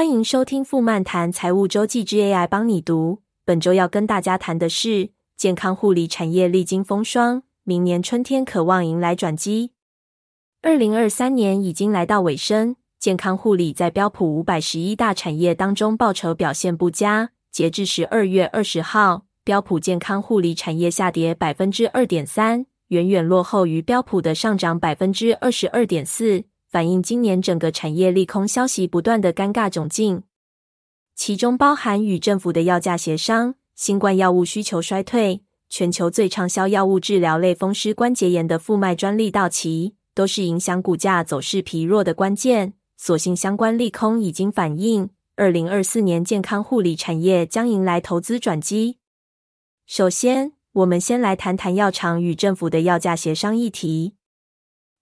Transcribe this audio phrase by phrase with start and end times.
[0.00, 3.20] 欢迎收听富漫谈财务周记之 AI 帮你读。
[3.44, 9.72] 本周要跟大家谈的是，健康护理产业历经风霜，明年春天可望迎来转机。
[10.62, 17.32] 二零二三年已经来到尾声，健康护理在标普五百十一大产业当中报酬表现不佳。
[17.52, 26.44] 截至十二月二十号，标普健康护理产业下跌百分之二点三，远远落后于标普的上涨百分之二十二点四。
[26.70, 30.22] 反映今年整个产业利空消息不断的尴尬窘境，
[31.16, 42.74] 其中包含与政府的药价协商、新冠药物需求衰退、全球最畅销药物治疗类风湿关节炎的复脉专利到期，都是影响股价走势疲弱的关键。
[42.96, 48.98] 所幸相关利空已经反映，二零二四年健康护理产业将迎来投资转机。
[49.86, 54.14] 首先，我们先来谈谈药厂与政府的药价协商议题。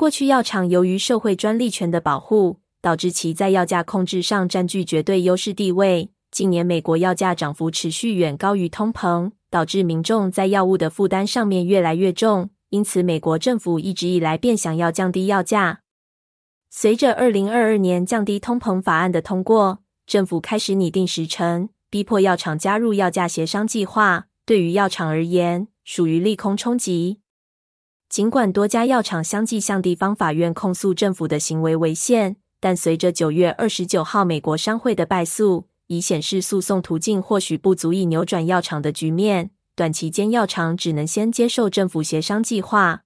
[0.00, 6.08] 过去药厂由于社会专利权的保护，导致其在药价控制上占据绝对优势地位。
[6.30, 12.48] 近年美国药价涨幅持续远高于通膨，导致民众在药物的负担上面越来越重。
[12.70, 15.80] 因此，美国政府一直以来便想要降低药价。
[16.70, 24.28] 随着二零二二年降低通膨法案的通过，政府开始拟定时程，逼迫药厂加入药价协商计划。
[24.46, 27.19] 对于药厂而言，属于利空冲击。
[28.10, 39.52] 尽管多家药厂相继向地方法院控诉政府的行为违宪，但随着九月二十九号美国商会的败诉，已显示诉讼途径或许不足以扭转药厂的局面。
[39.76, 43.02] 短期间，药厂只能先接受政府协商计划。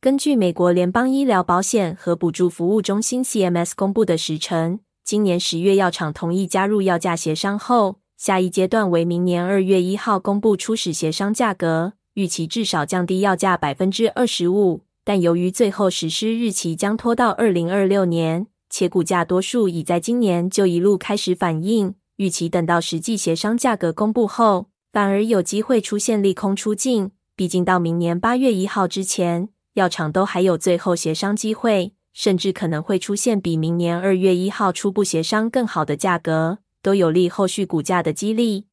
[0.00, 11.92] 根据美国联邦医疗保险和补助服务中心 CMS 公布的时程，今年十月药厂同意加入药价协商后，下一阶段为明年二月一号公布初始协商价格。
[12.18, 27.12] 预期至少降低药价百分之二十五，但由于最后实施日期将拖到二零二六年，且股价多数已在今年就一路开始反应，预期等到实际协商价格公布后，反而有机会出现利空出尽。
[27.36, 38.66] 毕竟到明年八月一号之前，药厂都还有最后协商机会，甚至可能会出现比明年二月一号初步协商更好的价格，都有利后续股价的激励。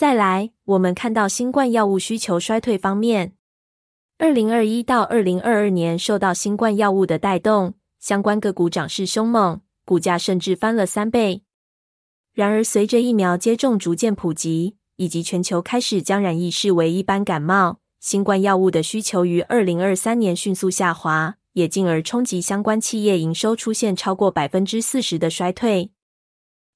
[0.00, 3.34] 再来，我们看到新冠药物需求衰退方面，
[4.16, 11.42] 二零二一到二零二二年受到新冠药物的带动，相关个股涨势凶猛，股价甚至翻了三倍。
[12.32, 25.92] 然而，随着疫苗接种逐渐普及，以及全球开始将染疫视为一般感冒，新冠药物的需求于二零二三年迅速下滑，也进而冲击相关企业营收，出现超过百分之四十的衰退，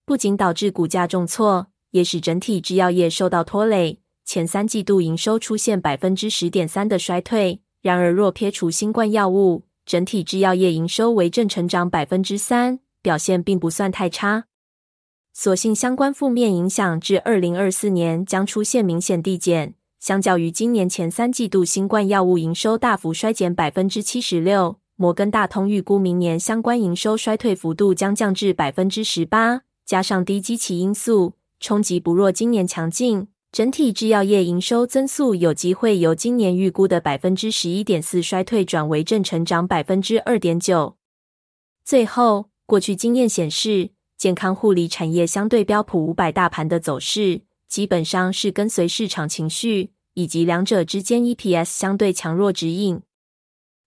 [0.04, 1.68] 不仅导致股价重挫。
[1.94, 7.60] 也使整体制药业受到拖累，前三季度营收出现百分之十点三的衰退。
[7.82, 14.46] 然而，若撇除新冠药物，整体制药业营收为正成长百分之三，表现并不算太差。
[15.32, 31.34] 所幸相关负面影响至二零二四年将出现明显递减，相较于今年前三季度新冠药物营收大幅衰减百分之七十六，摩根大通预估明年相关营收衰退幅度将降至百分之十八，加上低基期因素。
[31.64, 40.98] 冲击不若今年强劲，整体制药业营收增速有机会由今年预估的百分之十一点四衰退转为正成长百分之二点九。
[41.82, 53.00] 最后，过去经验显示，健康护理产业相对标普五百大盘的走势，基本上是跟随市场情绪以及两者之间 EPS 相对强弱指引。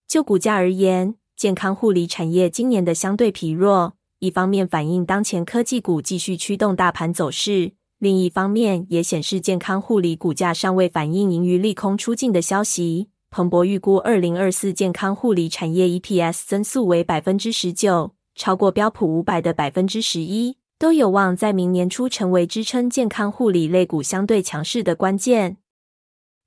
[0.08, 3.97] 就股价而言，健康护理产业今年的相对疲弱。
[4.20, 13.10] 一方面反映当前科技股继续驱动大盘走势，另一方面也显示健康护理股价尚未反映盈余利空出尽的消息。
[13.30, 25.58] 彭博预估，二零二四健康护理产业 EPS 增速为百分之十九，超过标普五百的百分之十一，都有望在明年初成为支撑健康护理类股相对强势的关键。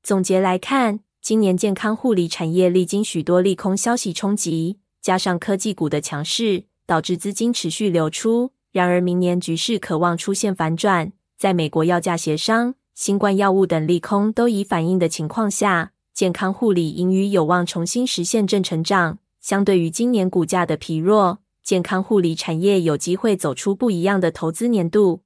[0.03, 6.65] 总结来看，今年健康护理产业历经许多利空消息冲击，加上科技股的强势。
[6.91, 11.13] 导致资金持续流出，然而明年局势可望出现反转。
[11.37, 19.19] 在美国药价协商、新冠药物等利空都已反映的情况下，健康护理盈余有望重新实现正成长。
[19.39, 25.21] 相对于今年股价的疲弱，健康护理产业有机会走出不一样的投资年度。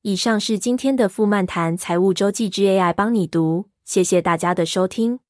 [0.00, 5.20] 以上是今天的富漫谈财务周记之 AI 帮你读，谢谢大家的收听。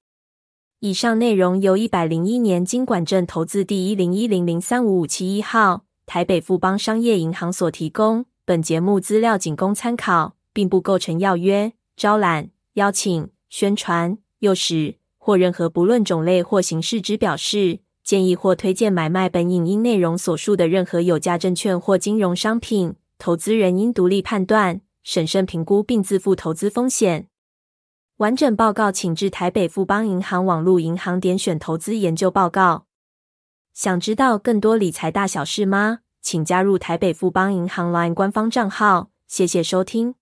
[0.85, 8.25] 以上内容由一百零一年金管证投资第一零一零零三五五七一号台北富邦商业银行所提供。
[8.45, 17.79] 本节目资料仅供参考，并不构成要约、招揽、邀请、宣传、诱使或任何不论种类或形式之表示。
[18.03, 22.97] 建议或推荐买卖本影音内容所述的任何有价证券或金融商品。
[23.21, 27.29] 投资人应独立判断、审慎评估并自负投资风险。
[28.23, 32.87] 完整报告请至台北富邦银行网路银行点选投资研究报告。
[33.75, 35.99] 想知道更多理财大小事吗？
[36.21, 39.11] 请加入台北富邦银行 LINE 官方账号。
[39.27, 40.15] 谢谢收听。